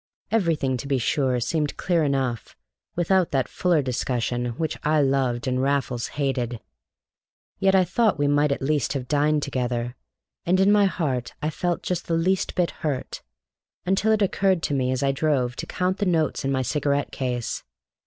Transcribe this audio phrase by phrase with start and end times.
[0.31, 2.55] Everything, to be sure, seemed clear enough
[2.95, 6.59] without that fuller discussion which I loved and Raffles hated.
[7.59, 9.95] Yet I thought we might at least have dined together,
[10.43, 13.21] and in my heart I felt just the least bit hurt,
[13.85, 17.11] until it occurred to me as I drove to count the notes in my cigarette
[17.11, 17.63] case.